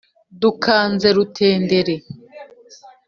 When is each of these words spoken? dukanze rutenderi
dukanze 0.41 1.07
rutenderi 1.17 1.95